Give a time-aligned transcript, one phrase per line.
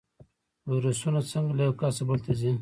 [0.71, 2.51] ویروسونه څنګه له یو کس بل ته ځي؟